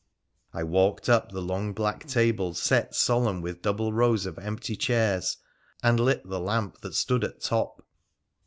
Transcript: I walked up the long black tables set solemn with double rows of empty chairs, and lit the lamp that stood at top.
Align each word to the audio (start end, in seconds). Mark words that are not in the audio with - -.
I 0.51 0.63
walked 0.63 1.09
up 1.09 1.31
the 1.31 1.43
long 1.43 1.73
black 1.73 2.07
tables 2.07 2.59
set 2.59 2.95
solemn 2.95 3.39
with 3.39 3.61
double 3.61 3.93
rows 3.93 4.25
of 4.25 4.39
empty 4.39 4.75
chairs, 4.75 5.37
and 5.83 5.99
lit 5.99 6.27
the 6.27 6.39
lamp 6.39 6.81
that 6.81 6.95
stood 6.95 7.23
at 7.23 7.39
top. 7.39 7.85